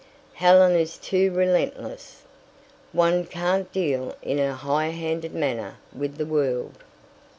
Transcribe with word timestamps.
Helen 0.33 0.75
is 0.75 0.97
too 0.97 1.31
relentless. 1.31 2.23
One 2.91 3.23
can't 3.27 3.71
deal 3.71 4.15
in 4.23 4.39
her 4.39 4.53
high 4.53 4.87
handed 4.87 5.35
manner 5.35 5.75
with 5.95 6.17
the 6.17 6.25
world." 6.25 6.79